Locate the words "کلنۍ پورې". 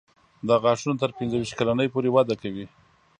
1.59-2.09